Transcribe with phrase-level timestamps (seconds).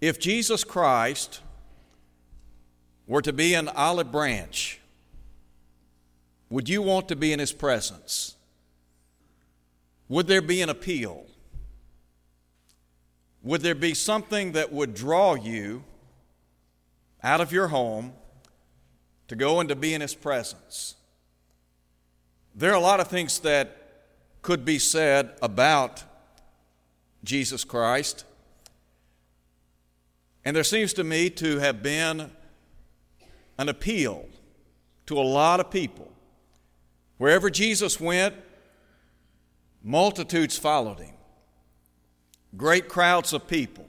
[0.00, 1.40] If Jesus Christ
[3.06, 4.80] were to be an olive branch,
[6.50, 8.36] would you want to be in his presence?
[10.08, 11.26] Would there be an appeal?
[13.42, 15.84] Would there be something that would draw you
[17.22, 18.12] out of your home
[19.28, 20.94] to go and to be in his presence?
[22.54, 23.76] There are a lot of things that
[24.42, 26.02] could be said about
[27.22, 28.24] Jesus Christ.
[30.44, 32.30] And there seems to me to have been
[33.58, 34.26] an appeal
[35.06, 36.10] to a lot of people.
[37.18, 38.34] Wherever Jesus went,
[39.82, 41.14] multitudes followed him,
[42.56, 43.86] great crowds of people.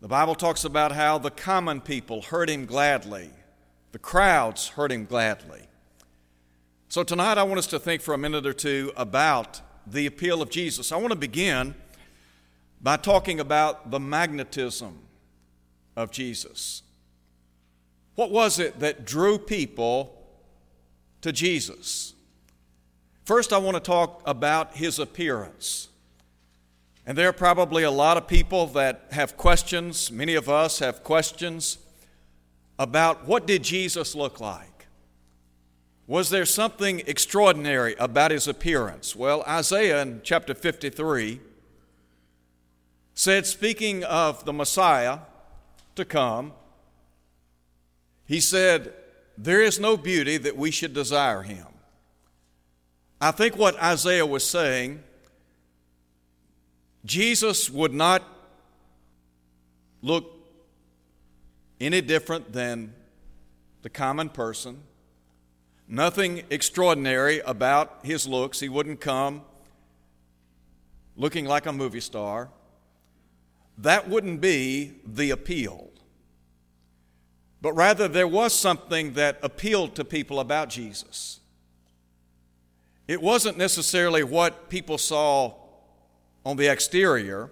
[0.00, 3.30] The Bible talks about how the common people heard him gladly,
[3.92, 5.62] the crowds heard him gladly.
[6.88, 10.42] So tonight I want us to think for a minute or two about the appeal
[10.42, 10.92] of Jesus.
[10.92, 11.74] I want to begin
[12.80, 14.98] by talking about the magnetism
[15.96, 16.82] of Jesus.
[18.14, 20.16] What was it that drew people
[21.20, 22.14] to Jesus?
[23.24, 25.88] First, I want to talk about his appearance.
[27.06, 30.10] And there are probably a lot of people that have questions.
[30.10, 31.78] Many of us have questions
[32.78, 34.86] about what did Jesus look like?
[36.06, 39.16] Was there something extraordinary about his appearance?
[39.16, 41.40] Well, Isaiah in chapter 53
[43.14, 45.20] said, speaking of the Messiah
[45.96, 46.52] to come,
[48.26, 48.92] he said,
[49.36, 51.66] There is no beauty that we should desire him.
[53.20, 55.02] I think what Isaiah was saying,
[57.04, 58.22] Jesus would not
[60.02, 60.30] look
[61.80, 62.94] any different than
[63.82, 64.80] the common person.
[65.86, 68.60] Nothing extraordinary about his looks.
[68.60, 69.42] He wouldn't come
[71.16, 72.48] looking like a movie star.
[73.78, 75.90] That wouldn't be the appeal.
[77.60, 81.40] But rather, there was something that appealed to people about Jesus.
[83.08, 85.54] It wasn't necessarily what people saw
[86.44, 87.50] on the exterior,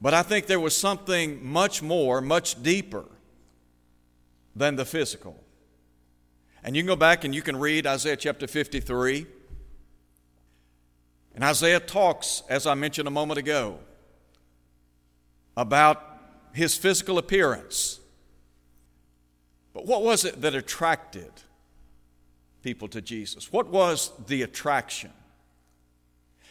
[0.00, 3.04] but I think there was something much more, much deeper
[4.54, 5.42] than the physical.
[6.62, 9.26] And you can go back and you can read Isaiah chapter 53.
[11.34, 13.78] And Isaiah talks, as I mentioned a moment ago,
[15.56, 16.02] about
[16.52, 18.00] his physical appearance.
[19.72, 21.30] But what was it that attracted
[22.62, 23.52] people to Jesus?
[23.52, 25.10] What was the attraction?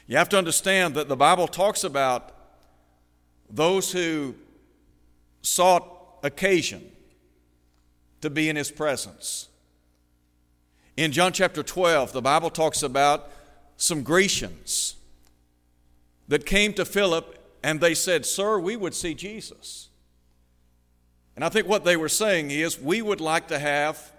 [0.07, 2.31] You have to understand that the Bible talks about
[3.49, 4.35] those who
[5.41, 6.91] sought occasion
[8.21, 9.49] to be in His presence.
[10.97, 13.29] In John chapter 12, the Bible talks about
[13.77, 14.95] some Grecians
[16.27, 19.89] that came to Philip and they said, Sir, we would see Jesus.
[21.35, 24.11] And I think what they were saying is we would like to have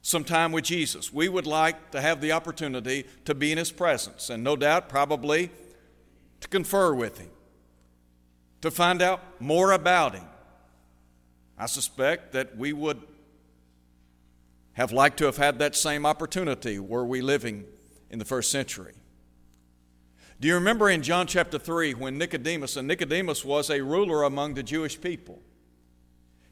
[0.00, 1.12] some time with Jesus.
[1.12, 4.88] We would like to have the opportunity to be in His presence, and no doubt,
[4.88, 5.50] probably,
[6.40, 7.28] to confer with Him,
[8.62, 10.24] to find out more about Him.
[11.58, 13.02] I suspect that we would
[14.72, 17.66] have liked to have had that same opportunity were we living
[18.08, 18.94] in the first century.
[20.40, 24.54] Do you remember in John chapter 3 when Nicodemus, and Nicodemus was a ruler among
[24.54, 25.40] the Jewish people,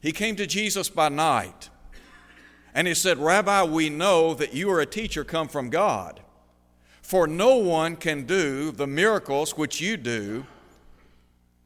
[0.01, 1.69] he came to Jesus by night
[2.73, 6.21] and he said, Rabbi, we know that you are a teacher come from God,
[7.01, 10.45] for no one can do the miracles which you do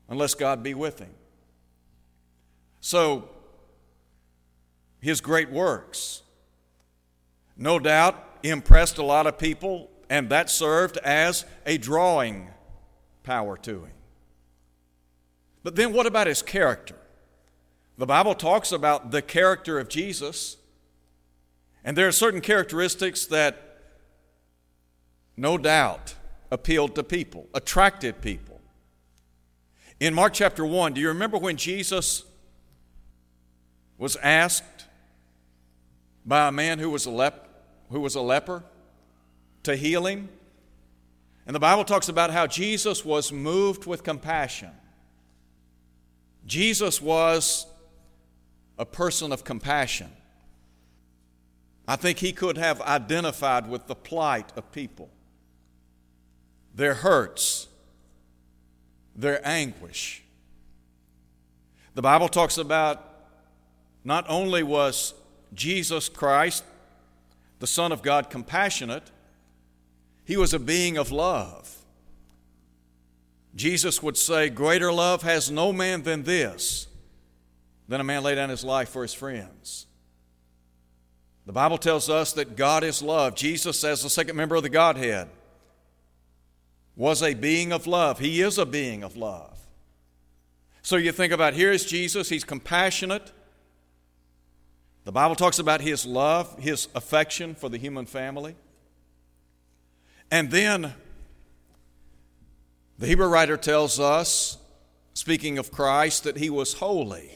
[0.08, 1.14] unless God be with him.
[2.80, 3.30] So,
[5.02, 6.22] his great works,
[7.58, 12.50] no doubt, impressed a lot of people, and that served as a drawing
[13.24, 13.94] power to him.
[15.64, 16.98] But then, what about his character?
[17.98, 20.58] The Bible talks about the character of Jesus,
[21.86, 23.80] and there are certain characteristics that
[25.38, 26.16] no doubt
[26.52, 28.60] appealed to people, attracted people.
[30.02, 32.26] In Mark chapter 1, do you remember when Jesus
[33.98, 34.88] was asked
[36.26, 37.48] by a man who was a, lep-
[37.92, 38.66] who was a leper
[39.64, 40.30] to heal him?
[41.46, 44.72] And the Bible talks about how Jesus was moved with compassion
[46.46, 47.68] Jesus was
[48.78, 50.10] a person of compassion.
[51.88, 55.10] I think he could have identified with the plight of people,
[56.74, 57.68] their hurts,
[59.16, 60.24] their anguish.
[61.96, 63.08] The Bible talks about
[64.04, 65.14] not only was
[65.54, 66.64] Jesus Christ,
[67.60, 69.12] the Son of God, compassionate,
[70.26, 71.78] he was a being of love.
[73.56, 76.88] Jesus would say, Greater love has no man than this,
[77.88, 79.88] than a man lay down his life for his friends.
[81.46, 83.36] The Bible tells us that God is love.
[83.36, 85.28] Jesus, as the second member of the Godhead,
[86.96, 88.20] was a being of love.
[88.20, 89.60] He is a being of love.
[90.84, 93.32] So you think about here is Jesus, he's compassionate.
[95.04, 98.56] The Bible talks about his love, his affection for the human family.
[100.32, 100.94] And then
[102.98, 104.58] the Hebrew writer tells us,
[105.14, 107.32] speaking of Christ, that he was holy,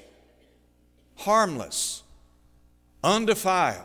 [1.18, 2.04] harmless,
[3.04, 3.84] undefiled.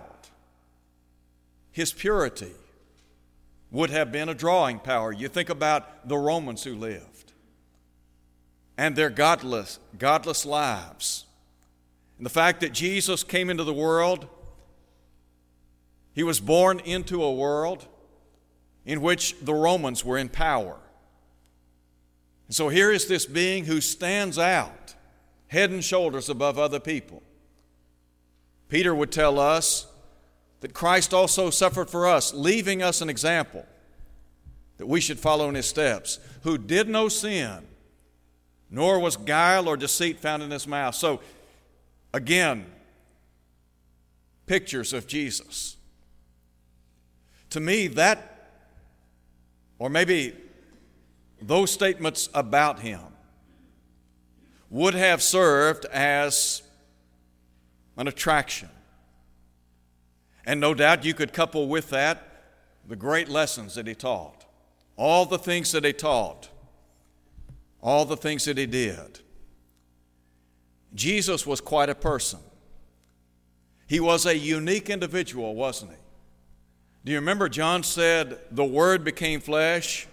[1.72, 2.52] His purity
[3.72, 5.12] would have been a drawing power.
[5.12, 7.32] You think about the Romans who lived
[8.76, 11.24] and their godless, godless lives.
[12.16, 14.26] And the fact that Jesus came into the world,
[16.12, 17.86] he was born into a world
[18.90, 20.76] in which the Romans were in power.
[22.48, 24.96] And so here is this being who stands out
[25.46, 27.22] head and shoulders above other people.
[28.68, 29.86] Peter would tell us
[30.58, 33.64] that Christ also suffered for us, leaving us an example
[34.78, 37.60] that we should follow in his steps, who did no sin,
[38.72, 40.96] nor was guile or deceit found in his mouth.
[40.96, 41.20] So,
[42.12, 42.66] again,
[44.46, 45.76] pictures of Jesus.
[47.50, 48.39] To me, that,
[49.80, 50.36] or maybe
[51.42, 53.00] those statements about him
[54.68, 56.62] would have served as
[57.96, 58.68] an attraction.
[60.44, 62.26] And no doubt you could couple with that
[62.86, 64.44] the great lessons that he taught,
[64.96, 66.48] all the things that he taught,
[67.80, 69.20] all the things that he did.
[70.94, 72.40] Jesus was quite a person.
[73.86, 75.99] He was a unique individual, wasn't he?
[77.04, 80.06] Do you remember John said, The Word became flesh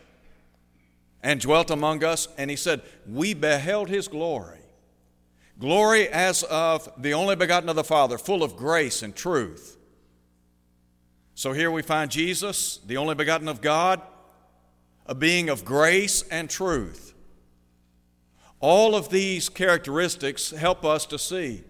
[1.22, 4.60] and dwelt among us, and he said, We beheld his glory.
[5.60, 9.78] Glory as of the only begotten of the Father, full of grace and truth.
[11.34, 14.01] So here we find Jesus, the only begotten of God,
[15.06, 17.13] a being of grace and truth.
[18.60, 21.63] All of these characteristics help us to see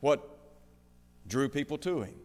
[0.00, 0.38] what
[1.26, 2.19] drew people to him.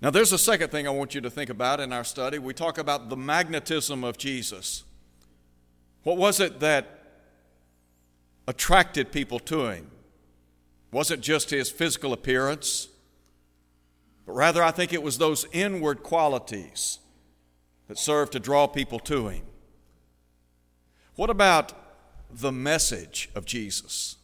[0.00, 2.38] Now, there's a second thing I want you to think about in our study.
[2.38, 4.84] We talk about the magnetism of Jesus.
[6.02, 7.02] What was it that
[8.46, 9.90] attracted people to him?
[10.92, 12.88] Was it just his physical appearance?
[14.26, 16.98] But rather, I think it was those inward qualities
[17.88, 19.42] that served to draw people to him.
[21.14, 21.72] What about
[22.30, 24.16] the message of Jesus?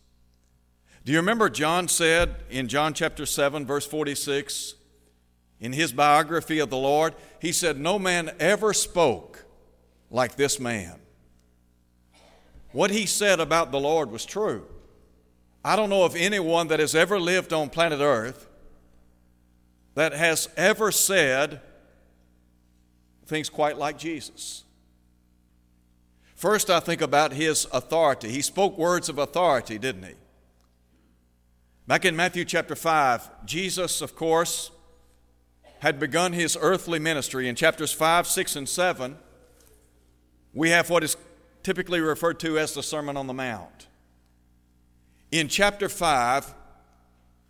[1.05, 4.75] Do you remember John said in John chapter 7, verse 46,
[5.63, 9.45] in his biography of the Lord, he said, No man ever spoke
[10.11, 10.97] like this man.
[12.73, 14.67] What he said about the Lord was true.
[15.65, 18.49] I don't know of anyone that has ever lived on planet Earth
[19.95, 21.61] that has ever said
[23.27, 24.65] things quite like Jesus.
[26.35, 28.31] First, I think about his authority.
[28.31, 30.15] He spoke words of authority, didn't he?
[31.87, 34.73] Back in Matthew chapter 5, Jesus, of course,
[35.83, 37.49] had begun his earthly ministry.
[37.49, 39.19] In chapters 5, 6, and 7,
[40.55, 41.17] we have what is
[41.65, 43.89] typically referred to as the Sermon on the Mount.
[45.33, 46.55] In chapter 5,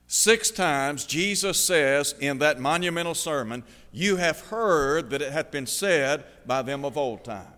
[0.06, 5.66] six times Jesus says in that monumental sermon, You have heard that it hath been
[5.66, 7.52] said by them of old time.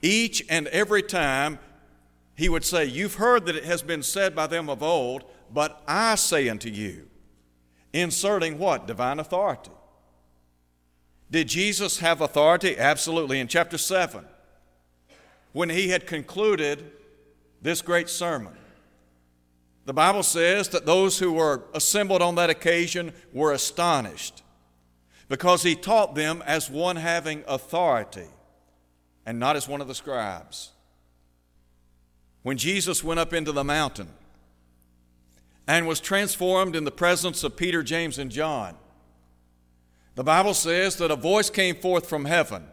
[0.00, 1.58] Each and every time
[2.34, 5.82] he would say, You've heard that it has been said by them of old, but
[5.86, 7.10] I say unto you
[7.92, 8.86] inserting what?
[8.86, 9.70] Divine authority.
[11.30, 12.76] Did Jesus have authority?
[12.78, 13.40] Absolutely.
[13.40, 14.24] In chapter 7,
[15.52, 16.92] when he had concluded
[17.60, 18.54] this great sermon,
[19.84, 24.42] the Bible says that those who were assembled on that occasion were astonished
[25.28, 28.28] because he taught them as one having authority
[29.24, 30.70] and not as one of the scribes.
[32.42, 34.08] When Jesus went up into the mountain,
[35.66, 38.76] and was transformed in the presence of Peter, James, and John.
[40.14, 42.66] The Bible says that a voice came forth from heaven,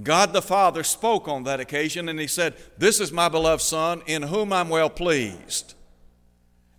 [0.00, 4.02] God the Father spoke on that occasion and he said, This is my beloved Son
[4.06, 5.74] in whom I'm well pleased.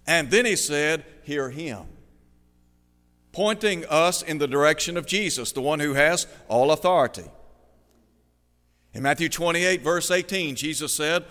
[0.07, 1.85] And then he said, Hear him.
[3.31, 7.25] Pointing us in the direction of Jesus, the one who has all authority.
[8.93, 11.25] In Matthew 28, verse 18, Jesus said,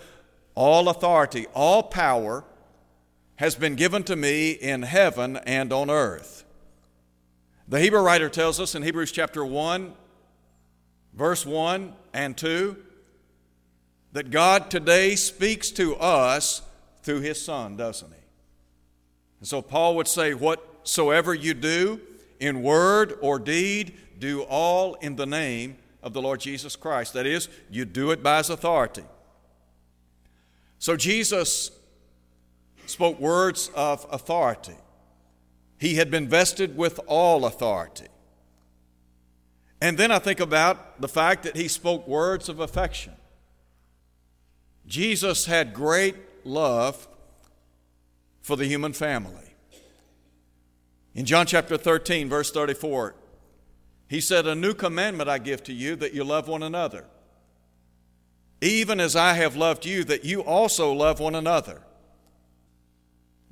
[0.55, 2.45] All authority, all power
[3.37, 6.45] has been given to me in heaven and on earth.
[7.67, 9.93] The Hebrew writer tells us in Hebrews chapter 1,
[11.13, 12.77] verse 1 and 2,
[14.11, 16.61] that God today speaks to us
[17.01, 18.23] through His Son, doesn't He?
[19.39, 21.99] And so Paul would say, Whatsoever you do,
[22.39, 27.13] in word or deed, do all in the name of the Lord Jesus Christ.
[27.13, 29.03] That is, you do it by His authority.
[30.77, 31.71] So Jesus
[32.85, 34.75] spoke words of authority.
[35.77, 38.07] He had been vested with all authority.
[39.81, 43.13] And then I think about the fact that he spoke words of affection.
[44.87, 47.07] Jesus had great love
[48.41, 49.55] for the human family.
[51.15, 53.15] In John chapter 13, verse 34,
[54.07, 57.05] he said, A new commandment I give to you that you love one another.
[58.61, 61.81] Even as I have loved you, that you also love one another.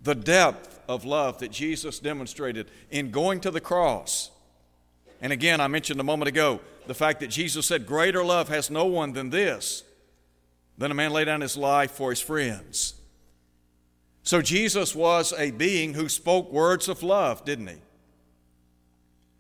[0.01, 4.31] The depth of love that Jesus demonstrated in going to the cross
[5.22, 8.72] and again, I mentioned a moment ago the fact that Jesus said, Greater love has
[8.72, 9.84] no one than this,
[10.77, 12.96] than a man lay down his life for his friends.
[14.24, 17.77] So Jesus was a being who spoke words of love, didn't he?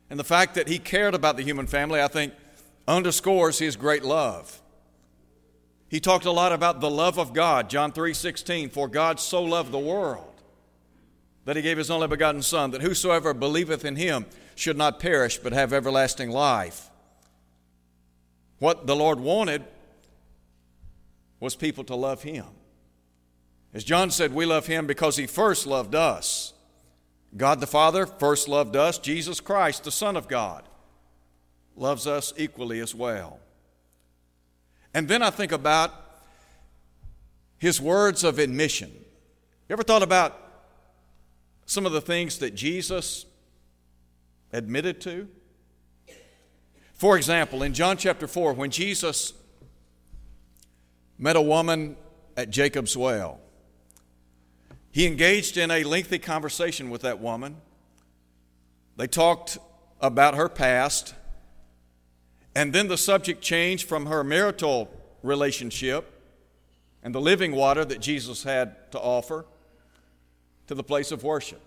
[0.09, 2.33] And the fact that he cared about the human family, I think,
[2.87, 4.61] underscores his great love.
[5.87, 9.71] He talked a lot about the love of God, John 3:16, for God so loved
[9.71, 10.30] the world
[11.45, 15.37] that he gave his only begotten son that whosoever believeth in him should not perish
[15.37, 16.89] but have everlasting life.
[18.59, 19.63] What the Lord wanted
[21.39, 22.45] was people to love Him.
[23.73, 26.53] As John said, we love Him because He first loved us.
[27.35, 28.99] God the Father first loved us.
[28.99, 30.63] Jesus Christ, the Son of God,
[31.75, 33.39] loves us equally as well.
[34.93, 35.91] And then I think about
[37.57, 38.91] His words of admission.
[38.91, 40.37] You ever thought about
[41.71, 43.25] some of the things that Jesus
[44.51, 45.29] admitted to?
[46.93, 49.31] For example, in John chapter 4, when Jesus
[51.17, 51.95] met a woman
[52.35, 53.39] at Jacob's well,
[54.91, 57.55] he engaged in a lengthy conversation with that woman.
[58.97, 59.57] They talked
[60.01, 61.15] about her past,
[62.53, 64.91] and then the subject changed from her marital
[65.23, 66.21] relationship
[67.01, 69.45] and the living water that Jesus had to offer
[70.71, 71.59] to the place of worship.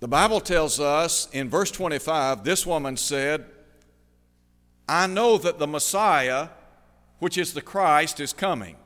[0.00, 3.46] The Bible tells us in verse 25 this woman said,
[4.86, 6.48] I know that the Messiah,
[7.18, 8.76] which is the Christ, is coming.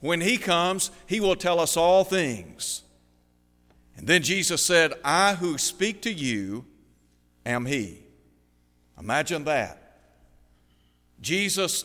[0.00, 2.84] When he comes, he will tell us all things.
[3.98, 6.64] And then Jesus said, I who speak to you
[7.44, 8.02] am he.
[8.98, 9.98] Imagine that.
[11.20, 11.84] Jesus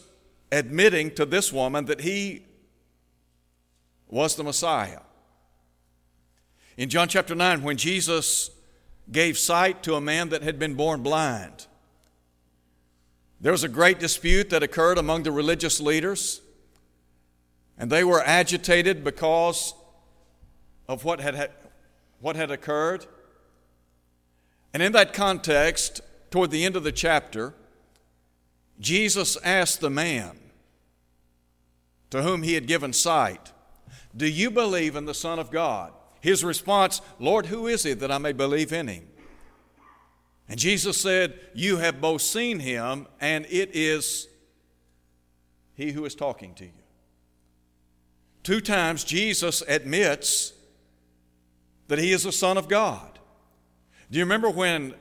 [0.49, 2.45] admitting to this woman that he
[4.07, 4.99] was the Messiah.
[6.77, 8.51] In John chapter 9, when Jesus
[9.11, 11.65] gave sight to a man that had been born blind,
[13.41, 16.39] there was a great dispute that occurred among the religious leaders,
[17.79, 19.73] and they were agitated because
[20.87, 21.49] of what had,
[22.19, 23.07] what had occurred.
[24.71, 27.55] And in that context, toward the end of the chapter,
[28.79, 30.37] Jesus asked the man
[32.11, 33.51] to whom he had given sight,
[34.15, 35.93] Do you believe in the Son of God?
[36.27, 39.07] His response, Lord, who is he that I may believe in him?
[40.49, 44.27] And Jesus said, You have both seen him, and it is
[45.73, 46.83] he who is talking to you.
[48.43, 50.51] Two times Jesus admits
[51.87, 53.19] that he is the Son of God.
[54.11, 54.95] Do you remember when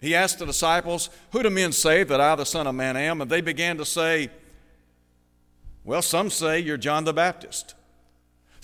[0.00, 3.20] he asked the disciples, Who do men say that I, the Son of Man, am?
[3.20, 4.30] And they began to say,
[5.84, 7.76] Well, some say you're John the Baptist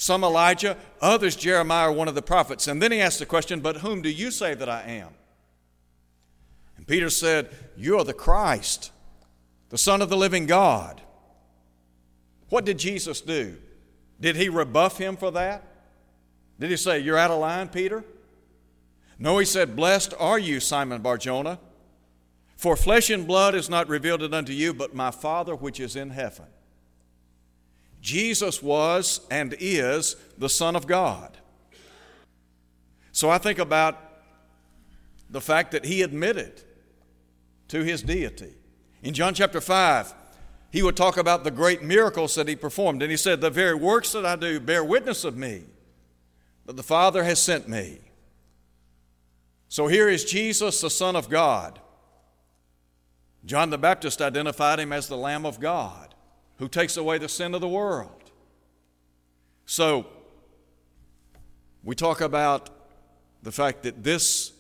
[0.01, 2.67] some Elijah, others Jeremiah, or one of the prophets.
[2.67, 5.11] And then he asked the question, But whom do you say that I am?
[6.79, 8.93] And Peter said, You are the Christ,
[9.69, 11.03] the Son of the living God.
[12.49, 13.59] What did Jesus do?
[14.19, 15.65] Did he rebuff him for that?
[16.59, 18.03] Did he say, You're out of line, Peter?
[19.19, 21.59] No, he said, Blessed are you, Simon Barjona,
[22.57, 25.95] for flesh and blood is not revealed it unto you, but my Father which is
[25.95, 26.47] in heaven.
[28.01, 31.37] Jesus was and is the Son of God.
[33.13, 33.99] So I think about
[35.29, 36.63] the fact that he admitted
[37.69, 38.55] to his deity.
[39.03, 40.15] In John chapter 5,
[40.71, 43.03] he would talk about the great miracles that he performed.
[43.03, 45.65] And he said, The very works that I do bear witness of me,
[46.67, 47.99] that the Father has sent me.
[49.69, 51.81] So here is Jesus, the Son of God.
[53.45, 56.10] John the Baptist identified him as the Lamb of God
[56.61, 58.31] who takes away the sin of the world.
[59.65, 60.07] So,
[61.83, 62.69] we talk about
[63.43, 64.53] the fact that this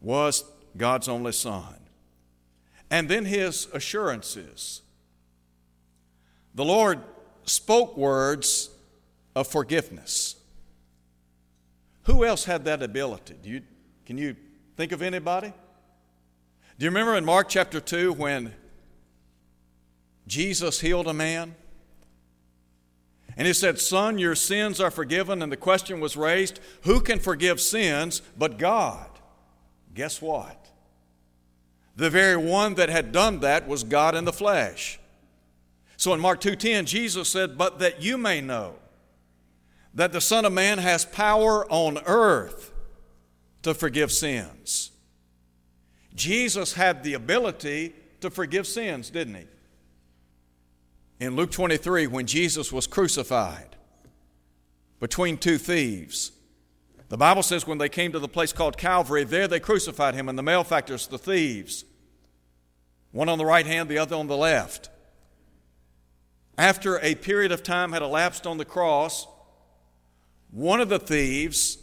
[0.00, 0.44] was
[0.76, 1.74] God's only Son.
[2.88, 4.82] And then his assurances.
[6.54, 7.00] The Lord
[7.44, 8.70] spoke words
[9.34, 10.36] of forgiveness.
[12.04, 13.34] Who else had that ability?
[13.42, 13.62] Do you,
[14.04, 14.36] can you
[14.76, 15.52] think of anybody?
[16.78, 18.54] Do you remember in Mark chapter 2 when
[20.26, 21.54] Jesus healed a man?
[23.36, 25.42] And he said, Son, your sins are forgiven.
[25.42, 29.08] And the question was raised, Who can forgive sins but God?
[29.94, 30.70] Guess what?
[31.96, 34.98] The very one that had done that was God in the flesh.
[35.96, 38.78] So in Mark 2:10 Jesus said, "But that you may know
[39.94, 42.72] that the Son of man has power on earth
[43.62, 44.90] to forgive sins."
[46.14, 49.46] Jesus had the ability to forgive sins, didn't he?
[51.18, 53.76] In Luke 23, when Jesus was crucified
[55.00, 56.32] between two thieves,
[57.08, 60.28] the Bible says when they came to the place called Calvary, there they crucified him,
[60.28, 61.84] and the malefactors, the thieves,
[63.12, 64.90] one on the right hand, the other on the left.
[66.58, 69.26] After a period of time had elapsed on the cross,
[70.50, 71.78] one of the thieves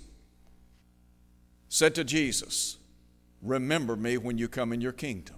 [1.69, 2.77] said to Jesus,
[3.41, 5.37] Remember me when you come in your kingdom.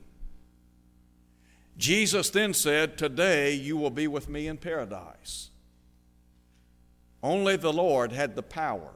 [1.77, 5.49] Jesus then said, Today you will be with me in paradise.
[7.21, 8.91] Only the Lord had the power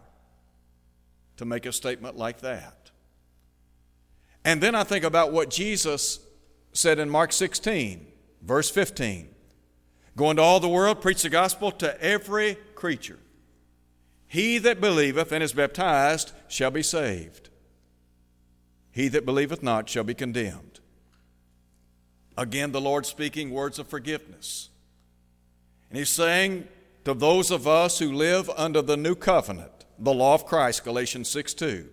[1.38, 2.92] to make a statement like that.
[4.46, 6.20] And then I think about what Jesus
[6.72, 8.06] said in Mark 16,
[8.42, 9.30] verse 15
[10.16, 13.20] Go into all the world, preach the gospel to every creature.
[14.28, 17.50] He that believeth and is baptized shall be saved.
[18.92, 20.69] He that believeth not shall be condemned.
[22.40, 24.70] Again, the Lord speaking words of forgiveness.
[25.90, 26.70] And He's saying
[27.04, 31.28] to those of us who live under the new covenant, the law of Christ, Galatians
[31.28, 31.90] 6 2.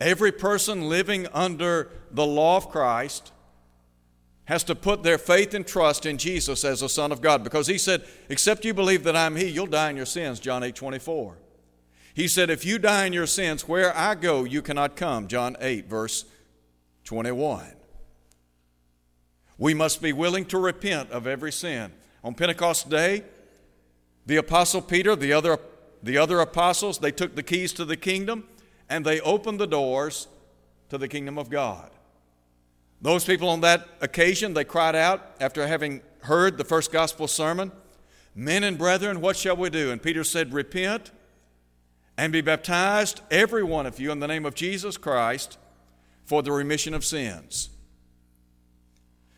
[0.00, 3.32] Every person living under the law of Christ
[4.44, 7.66] has to put their faith and trust in Jesus as the Son of God because
[7.66, 10.76] He said, Except you believe that I'm He, you'll die in your sins, John 8
[10.76, 11.38] 24.
[12.14, 15.56] He said, If you die in your sins, where I go, you cannot come, John
[15.58, 16.24] 8, verse
[17.02, 17.74] 21.
[19.58, 21.92] We must be willing to repent of every sin.
[22.22, 23.24] On Pentecost Day,
[24.26, 25.58] the Apostle Peter, the other
[26.04, 28.44] the other apostles, they took the keys to the kingdom
[28.90, 30.28] and they opened the doors
[30.90, 31.90] to the kingdom of God.
[33.00, 37.72] Those people on that occasion, they cried out after having heard the first gospel sermon,
[38.34, 39.92] Men and brethren, what shall we do?
[39.92, 41.10] And Peter said, Repent
[42.18, 45.56] and be baptized, every one of you, in the name of Jesus Christ
[46.24, 47.70] for the remission of sins.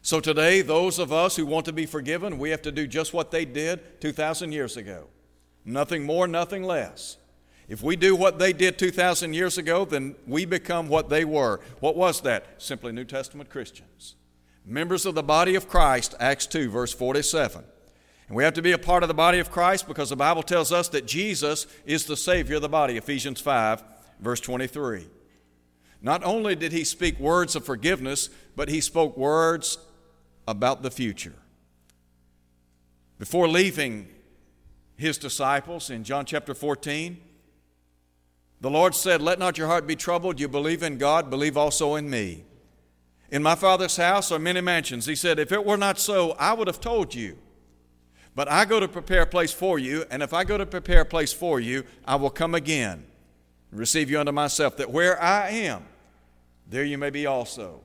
[0.06, 3.12] So today, those of us who want to be forgiven, we have to do just
[3.12, 5.08] what they did 2,000 years ago.
[5.64, 7.16] Nothing more, nothing less.
[7.68, 11.58] If we do what they did 2,000 years ago, then we become what they were.
[11.80, 12.62] What was that?
[12.62, 14.14] Simply New Testament Christians.
[14.64, 17.64] Members of the body of Christ, Acts 2, verse 47.
[18.28, 20.44] And we have to be a part of the body of Christ because the Bible
[20.44, 23.82] tells us that Jesus is the Savior of the body, Ephesians 5,
[24.20, 25.08] verse 23.
[26.00, 29.78] Not only did he speak words of forgiveness, but he spoke words
[30.46, 31.34] about the future.
[33.18, 34.08] Before leaving
[34.96, 37.18] his disciples in John chapter 14.
[38.60, 40.40] The Lord said, Let not your heart be troubled.
[40.40, 42.44] You believe in God, believe also in me.
[43.30, 45.06] In my Father's house are many mansions.
[45.06, 47.38] He said, If it were not so, I would have told you.
[48.34, 51.02] But I go to prepare a place for you, and if I go to prepare
[51.02, 53.04] a place for you, I will come again
[53.70, 55.86] and receive you unto myself, that where I am,
[56.68, 57.80] there you may be also.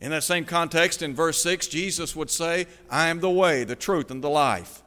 [0.00, 3.76] In that same context, in verse 6, Jesus would say, I am the way, the
[3.76, 4.82] truth, and the life.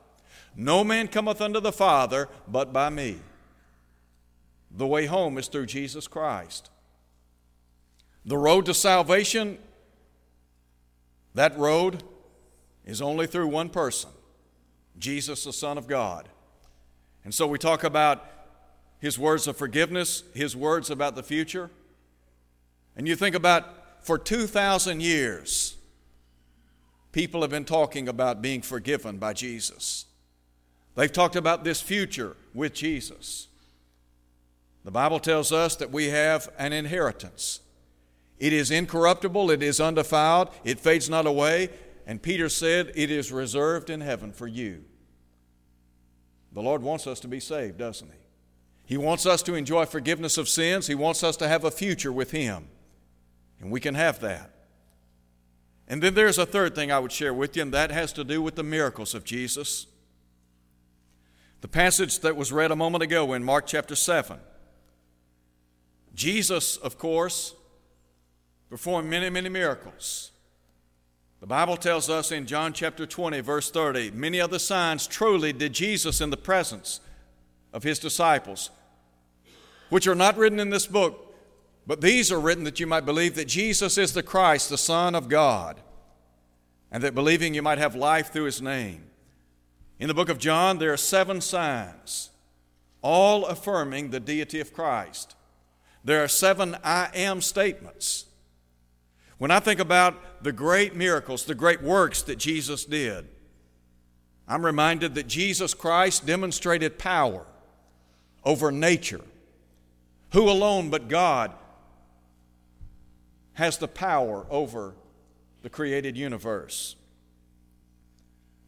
[0.55, 3.19] No man cometh unto the Father but by me.
[4.69, 6.69] The way home is through Jesus Christ.
[8.25, 9.57] The road to salvation,
[11.33, 12.03] that road
[12.85, 14.09] is only through one person
[14.97, 16.29] Jesus, the Son of God.
[17.23, 18.25] And so we talk about
[18.99, 21.69] his words of forgiveness, his words about the future.
[22.95, 25.77] And you think about for 2,000 years,
[27.11, 30.05] people have been talking about being forgiven by Jesus.
[30.95, 33.47] They've talked about this future with Jesus.
[34.83, 37.59] The Bible tells us that we have an inheritance.
[38.39, 41.69] It is incorruptible, it is undefiled, it fades not away.
[42.07, 44.83] And Peter said, It is reserved in heaven for you.
[46.51, 48.17] The Lord wants us to be saved, doesn't He?
[48.85, 50.87] He wants us to enjoy forgiveness of sins.
[50.87, 52.67] He wants us to have a future with Him.
[53.61, 54.49] And we can have that.
[55.87, 58.23] And then there's a third thing I would share with you, and that has to
[58.23, 59.87] do with the miracles of Jesus.
[61.61, 64.39] The passage that was read a moment ago in Mark chapter 7.
[66.15, 67.53] Jesus, of course,
[68.69, 70.31] performed many, many miracles.
[71.39, 75.73] The Bible tells us in John chapter 20, verse 30, many other signs truly did
[75.73, 76.99] Jesus in the presence
[77.73, 78.69] of his disciples,
[79.89, 81.30] which are not written in this book,
[81.87, 85.15] but these are written that you might believe that Jesus is the Christ, the Son
[85.15, 85.79] of God,
[86.91, 89.05] and that believing you might have life through his name.
[89.99, 92.29] In the book of John, there are seven signs,
[93.01, 95.35] all affirming the deity of Christ.
[96.03, 98.25] There are seven I am statements.
[99.37, 103.27] When I think about the great miracles, the great works that Jesus did,
[104.47, 107.45] I'm reminded that Jesus Christ demonstrated power
[108.43, 109.21] over nature.
[110.33, 111.51] Who alone but God
[113.53, 114.95] has the power over
[115.61, 116.95] the created universe?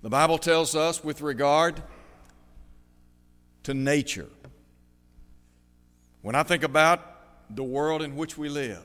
[0.02, 1.82] The Bible tells us with regard
[3.64, 4.30] to nature.
[6.22, 7.00] When I think about
[7.50, 8.84] the world in which we live,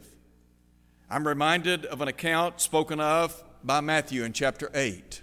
[1.11, 5.23] I'm reminded of an account spoken of by Matthew in chapter 8.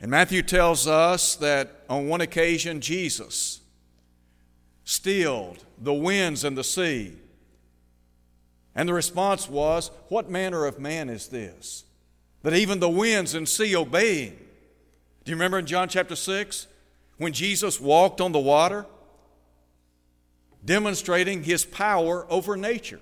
[0.00, 3.60] And Matthew tells us that on one occasion Jesus
[4.84, 7.14] stilled the winds and the sea.
[8.74, 11.84] And the response was, What manner of man is this?
[12.42, 14.38] That even the winds and sea obey him.
[15.24, 16.66] Do you remember in John chapter 6
[17.18, 18.86] when Jesus walked on the water,
[20.64, 23.00] demonstrating his power over nature?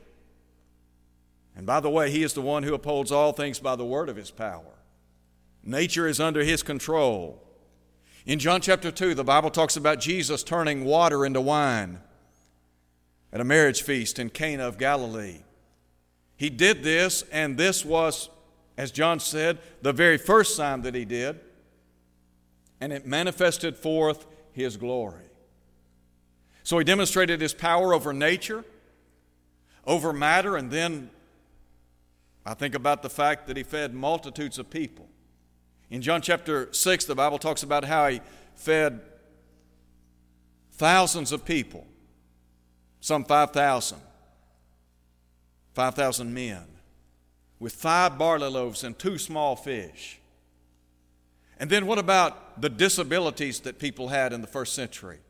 [1.56, 4.09] And by the way, He is the one who upholds all things by the word
[4.09, 4.78] of His power.
[5.62, 7.42] Nature is under His control.
[8.24, 12.00] In John chapter 2, the Bible talks about Jesus turning water into wine
[13.33, 15.40] at a marriage feast in Cana of Galilee.
[16.40, 18.31] He did this, and this was,
[18.79, 21.38] as John said, the very first sign that he did,
[22.81, 25.26] and it manifested forth his glory.
[26.62, 28.64] So he demonstrated his power over nature,
[29.87, 31.11] over matter, and then
[32.46, 35.11] I think about the fact that he fed multitudes of people.
[35.90, 38.22] In John chapter 6, the Bible talks about how he
[38.55, 39.03] fed
[40.72, 41.87] thousands of people,
[43.00, 43.98] some 5,000,
[45.81, 46.62] 5,000 men,
[47.59, 50.21] with five barley loaves and two small fish.
[51.59, 55.21] And then what about the disabilities that people had in the first century?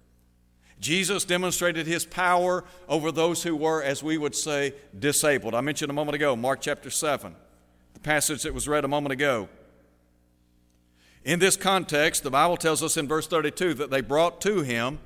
[0.81, 5.55] Jesus demonstrated his power over those who were, as we would say, disabled.
[5.55, 7.33] I mentioned a moment ago, Mark chapter 7,
[7.95, 9.49] the passage that was read a moment ago.
[11.25, 14.99] In this context, the Bible tells us in verse 32 that they brought to him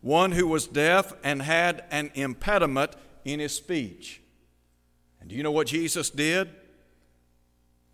[0.00, 4.20] one who was deaf and had an impediment in his speech.
[5.20, 6.48] And do you know what Jesus did?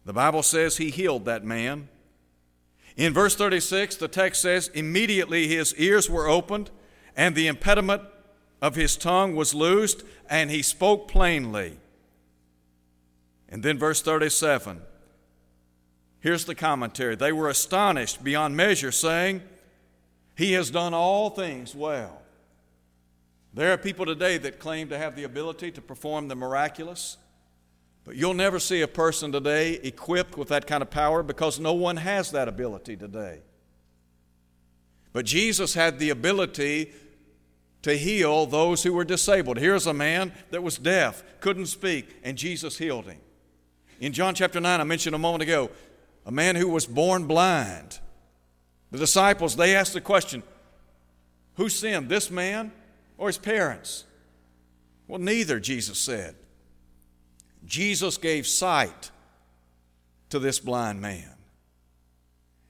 [0.05, 1.89] The Bible says he healed that man.
[2.97, 6.71] In verse 36, the text says, immediately his ears were opened
[7.17, 8.03] and the impediment
[8.61, 11.77] of his tongue was loosed, and he spoke plainly.
[13.49, 14.81] And then, verse 37
[16.21, 17.15] here's the commentary.
[17.15, 19.43] They were astonished beyond measure, saying,
[20.35, 22.23] He has done all things well.
[23.55, 27.19] There are people today that claim to have the ability to perform the miraculous,
[28.03, 31.73] but you'll never see a person today equipped with that kind of power because no
[31.73, 33.43] one has that ability today.
[35.13, 36.93] But Jesus had the ability
[37.83, 39.59] to heal those who were disabled.
[39.59, 43.21] Here's a man that was deaf, couldn't speak, and Jesus healed him.
[44.01, 45.71] In John chapter 9, I mentioned a moment ago,
[46.27, 48.01] a man who was born blind.
[48.91, 50.43] The disciples, they asked the question
[51.55, 52.73] Who sinned, this man
[53.19, 54.05] or his parents?
[55.07, 56.35] Well, neither, Jesus said.
[57.65, 59.11] Jesus gave sight
[60.31, 61.35] to this blind man.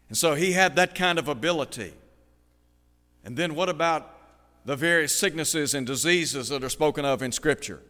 [0.09, 1.94] And so he had that kind of ability.
[3.24, 4.14] And then what about
[4.64, 7.80] the various sicknesses and diseases that are spoken of in Scripture.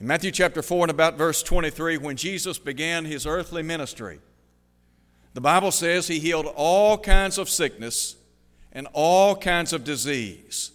[0.00, 4.20] In Matthew chapter 4 and about verse 23, when Jesus began his earthly ministry,
[5.34, 8.16] the Bible says he healed all kinds of sickness
[8.72, 10.72] and all kinds of disease.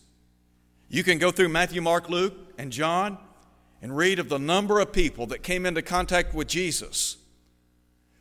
[0.93, 3.17] You can go through Matthew, Mark, Luke, and John
[3.81, 7.17] and read of the number of people that came into contact with Jesus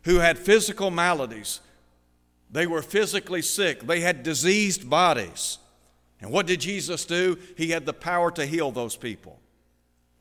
[0.04, 1.60] who had physical maladies.
[2.50, 5.58] They were physically sick, they had diseased bodies.
[6.22, 7.36] And what did Jesus do?
[7.58, 9.38] He had the power to heal those people.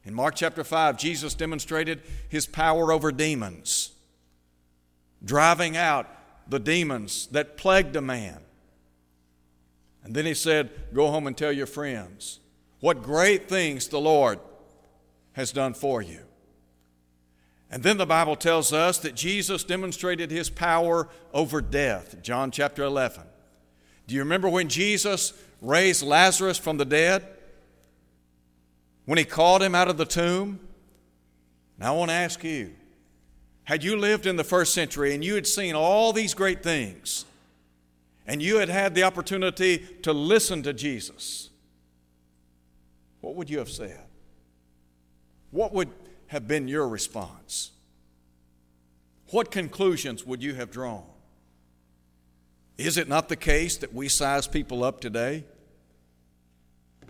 [0.04, 3.92] In Mark chapter 5, Jesus demonstrated his power over demons,
[5.24, 6.06] driving out
[6.50, 8.40] the demons that plagued a man.
[10.04, 12.40] And then he said, Go home and tell your friends
[12.82, 14.40] what great things the Lord
[15.34, 16.20] has done for you.
[17.70, 22.22] And then the Bible tells us that Jesus demonstrated his power over death.
[22.22, 23.24] John chapter 11.
[24.08, 27.26] Do you remember when Jesus raised Lazarus from the dead?
[29.06, 30.60] When he called him out of the tomb?
[31.78, 32.74] Now I want to ask you
[33.64, 37.24] had you lived in the first century and you had seen all these great things,
[38.28, 41.51] and you had had the opportunity to listen to Jesus,
[43.22, 44.04] what would you have said?
[45.52, 45.90] What would
[46.28, 47.72] have been your response?
[49.30, 51.06] What conclusions would you have drawn?
[52.78, 55.46] Is it not the case that we size people up today?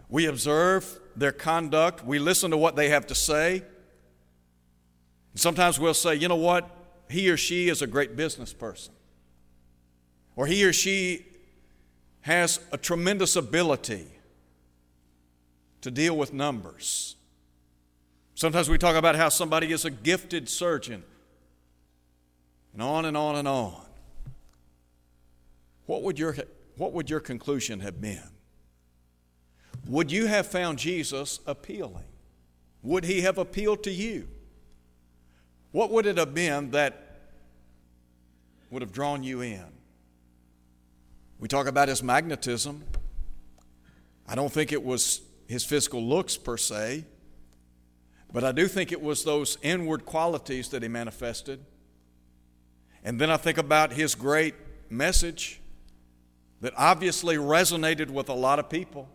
[0.10, 3.64] We observe their conduct, we listen to what they have to say.
[5.36, 6.70] Sometimes we'll say, you know what?
[7.10, 8.94] He or she is a great business person.
[10.36, 11.26] Or he or she
[12.22, 14.08] has a tremendous ability
[15.82, 17.16] to deal with numbers.
[18.36, 21.04] Sometimes we talk about how somebody is a gifted surgeon,
[22.74, 23.86] and on and on and on.
[25.86, 26.36] What would your,
[26.78, 28.24] what would your conclusion have been?
[29.88, 32.06] Would you have found Jesus appealing?
[32.84, 34.28] Would he have appealed to you?
[35.72, 37.20] What would it have been that
[38.70, 39.66] would have drawn you in?
[41.40, 42.84] We talk about his magnetism.
[44.28, 47.06] I don't think it was his physical looks per se,
[48.32, 51.60] but I do think it was those inward qualities that he manifested.
[53.04, 54.56] And then I think about his great
[54.90, 55.60] message
[56.62, 59.10] that obviously resonated with a lot of people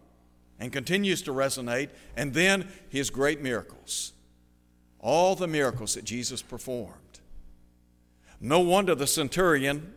[0.61, 4.13] and continues to resonate, and then his great miracles.
[5.01, 7.21] All the miracles that Jesus performed.
[8.41, 9.95] No wonder the centurion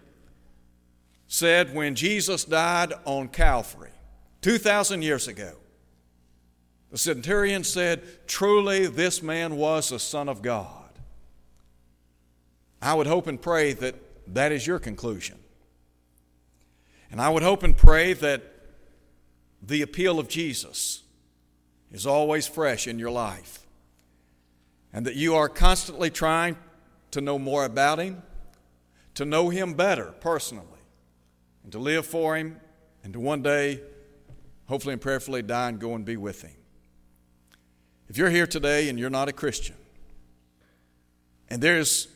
[1.28, 3.91] said when Jesus died on Calvary
[4.41, 5.54] 2,000 years ago,
[6.91, 10.89] the centurion said, Truly, this man was a Son of God.
[12.82, 13.95] I would hope and pray that
[14.34, 15.38] that is your conclusion.
[17.12, 18.43] And I would hope and pray that
[19.62, 21.04] the appeal of Jesus
[21.91, 23.60] is always fresh in your life
[24.93, 26.56] and that you are constantly trying
[27.12, 28.21] to know more about Him,
[29.15, 30.65] to know Him better personally,
[31.63, 32.60] and to live for Him,
[33.04, 33.82] and to one day,
[34.67, 36.58] hopefully and prayerfully, die and go and be with Him.
[38.09, 39.75] If you're here today and you're not a Christian,
[41.47, 42.07] and there's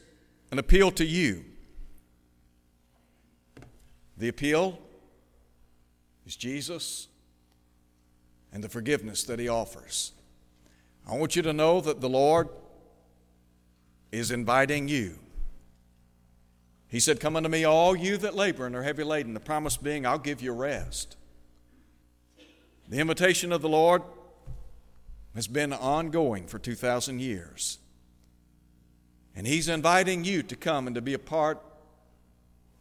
[0.51, 1.45] an appeal to you,
[4.17, 4.79] the appeal
[6.25, 7.07] is Jesus
[8.51, 10.13] and the forgiveness that He offers.
[11.07, 12.49] I want you to know that the Lord
[14.11, 15.19] is inviting you.
[16.87, 19.33] He said, Come unto me, all you that labor and are heavy laden.
[19.33, 21.17] The promise being, I'll give you rest.
[22.87, 24.01] The invitation of the Lord
[25.35, 27.79] has been ongoing for 2,000 years.
[29.35, 31.61] And He's inviting you to come and to be a part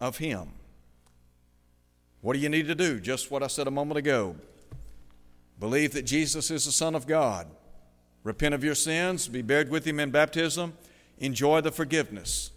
[0.01, 0.51] of Him.
[2.21, 3.01] What do you need to do?
[3.01, 4.37] Just what I said a moment ago.
[5.59, 7.47] Believe that Jesus is the Son of God.
[8.25, 10.75] Repent of your sins, be buried with Him in baptism,
[11.19, 12.51] enjoy the forgiveness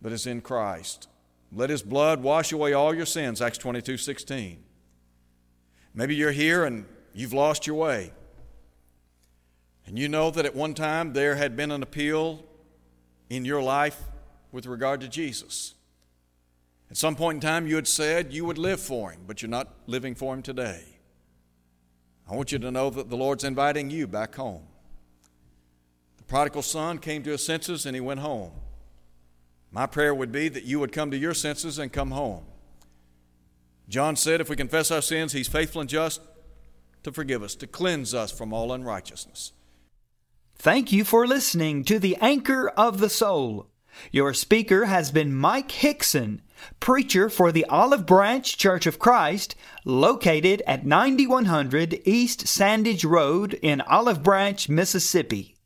[0.00, 1.08] that is in Christ.
[1.52, 4.62] Let His blood wash away all your sins, Acts 22 16.
[5.94, 8.12] Maybe you're here and you've lost your way.
[9.86, 12.44] And you know that at one time there had been an appeal
[13.28, 14.00] in your life
[14.52, 15.74] with regard to Jesus.
[16.90, 19.48] At some point in time, you had said you would live for Him, but you're
[19.48, 20.84] not living for Him today.
[22.28, 24.62] I want you to know that the Lord's inviting you back home.
[26.16, 28.52] The prodigal son came to his senses and he went home.
[29.72, 32.44] My prayer would be that you would come to your senses and come home.
[33.88, 36.20] John said, if we confess our sins, he's faithful and just
[37.02, 39.52] to forgive us, to cleanse us from all unrighteousness.
[40.60, 43.68] Thank you for listening to the Anchor of the Soul.
[44.12, 46.42] Your speaker has been Mike Hickson
[46.80, 49.54] preacher for the Olive Branch Church of Christ,
[49.86, 55.56] located at 9100 East Sandidge Road in Olive Branch, Mississippi.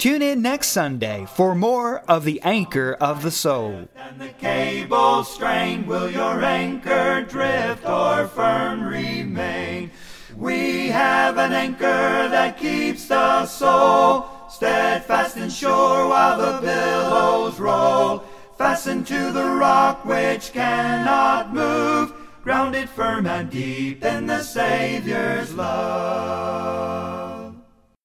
[0.00, 3.86] Tune in next Sunday for more of the Anchor of the Soul.
[3.94, 9.90] And the cable strain, will your anchor drift or firm remain?
[10.34, 18.20] We have an anchor that keeps the soul steadfast and sure while the billows roll.
[18.56, 27.19] Fastened to the rock which cannot move, grounded firm and deep in the Savior's love.